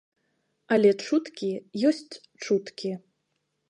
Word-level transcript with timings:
Але 0.77 0.91
чуткі 1.09 1.51
ёсць 1.93 2.15
чуткі. 2.43 2.97